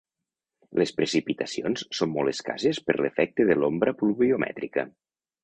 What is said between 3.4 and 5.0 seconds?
de l'ombra pluviomètrica.